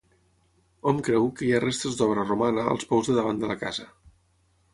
[0.91, 3.87] Hom creu que hi ha restes d'obra romana als pous de davant de la casa.